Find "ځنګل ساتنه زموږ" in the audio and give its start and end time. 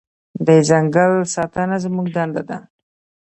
0.69-2.07